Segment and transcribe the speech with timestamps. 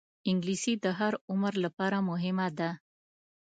[0.29, 2.69] انګلیسي د هر عمر لپاره مهمه ده